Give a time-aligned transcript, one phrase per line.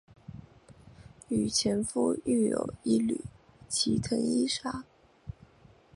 [1.27, 3.21] 与前夫育有一女
[3.69, 4.83] 齐藤依纱。